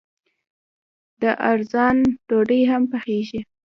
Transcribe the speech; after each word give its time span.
د 1.21 1.23
ارزن 1.51 1.97
ډوډۍ 2.27 2.61
هم 2.71 2.83
پخیږي. 2.91 3.41